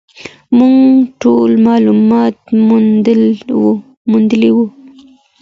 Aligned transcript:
موږ 0.57 0.77
ټول 1.21 1.51
معلومات 1.67 2.35
موندلي 4.11 4.49
وو. 4.55 4.65